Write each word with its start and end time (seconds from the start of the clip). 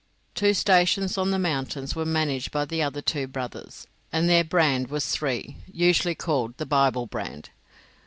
Two 0.33 0.55
stations 0.55 1.15
on 1.15 1.29
the 1.29 1.37
mountains 1.37 1.95
were 1.95 2.07
managed 2.07 2.49
by 2.49 2.65
the 2.65 2.81
other 2.81 3.03
two 3.03 3.27
brothers, 3.27 3.85
and 4.11 4.27
their 4.27 4.43
brand 4.43 4.87
was 4.89 5.21
III., 5.21 5.55
usually 5.71 6.15
called 6.15 6.57
"the 6.57 6.65
Bible 6.65 7.05
brand." 7.05 7.51